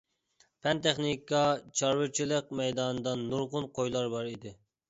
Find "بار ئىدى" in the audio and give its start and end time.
4.17-4.57